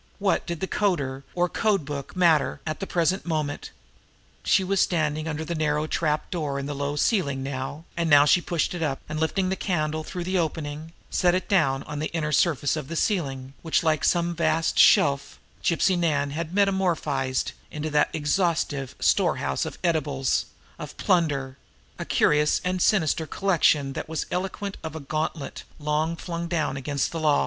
What 0.17 0.47
did 0.47 0.63
a 0.63 0.67
coder 0.67 1.21
or 1.35 1.47
code 1.47 1.85
book, 1.85 2.15
matter 2.15 2.59
at 2.65 2.79
the 2.79 2.87
present 2.87 3.23
moment? 3.23 3.69
She 4.43 4.63
was 4.63 4.81
standing 4.81 5.27
under 5.27 5.45
the 5.45 5.53
narrow 5.53 5.85
trap 5.85 6.31
door 6.31 6.57
in 6.57 6.65
the 6.65 6.73
low 6.73 6.95
ceiling 6.95 7.43
now, 7.43 7.85
and 7.95 8.09
now 8.09 8.25
she 8.25 8.41
pushed 8.41 8.73
it 8.73 8.81
up, 8.81 8.99
and 9.07 9.19
lifting 9.19 9.49
the 9.49 9.55
candle 9.55 10.03
through 10.03 10.23
the 10.23 10.39
opening, 10.39 10.93
set 11.11 11.35
it 11.35 11.47
down 11.47 11.83
on 11.83 11.99
the 11.99 12.09
inner 12.13 12.31
surface 12.31 12.75
of 12.75 12.87
the 12.87 12.95
ceiling, 12.95 13.53
which, 13.61 13.83
like 13.83 14.03
some 14.03 14.35
vast 14.35 14.79
shelf, 14.79 15.37
Gypsy 15.63 15.95
Nan 15.95 16.31
had 16.31 16.51
metamorphosed 16.51 17.51
into 17.69 17.91
that 17.91 18.09
exhaustive 18.11 18.95
storehouse 18.99 19.65
of 19.65 19.77
edibles, 19.83 20.45
of 20.79 20.97
plunder 20.97 21.57
a 21.99 22.05
curious 22.05 22.59
and 22.63 22.81
sinister 22.81 23.27
collection 23.27 23.93
that 23.93 24.09
was 24.09 24.25
eloquent 24.31 24.77
of 24.83 24.95
a 24.95 24.99
gauntlet 24.99 25.63
long 25.77 26.15
flung 26.15 26.47
down 26.47 26.75
against 26.75 27.11
the 27.11 27.19
law. 27.19 27.39